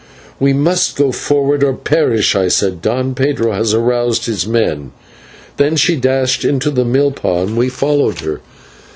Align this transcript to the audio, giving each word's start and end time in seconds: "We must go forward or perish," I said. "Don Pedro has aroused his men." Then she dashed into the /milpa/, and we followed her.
"We 0.39 0.51
must 0.51 0.95
go 0.95 1.11
forward 1.11 1.63
or 1.63 1.73
perish," 1.73 2.35
I 2.35 2.47
said. 2.47 2.81
"Don 2.81 3.13
Pedro 3.13 3.51
has 3.51 3.71
aroused 3.71 4.25
his 4.25 4.47
men." 4.47 4.93
Then 5.57 5.75
she 5.75 5.95
dashed 5.95 6.43
into 6.43 6.71
the 6.71 6.83
/milpa/, 6.83 7.43
and 7.43 7.55
we 7.55 7.69
followed 7.69 8.21
her. 8.21 8.41